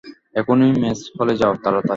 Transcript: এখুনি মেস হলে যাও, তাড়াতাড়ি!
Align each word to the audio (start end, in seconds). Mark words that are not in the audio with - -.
এখুনি 0.39 0.67
মেস 0.81 0.99
হলে 1.17 1.33
যাও, 1.41 1.53
তাড়াতাড়ি! 1.63 1.89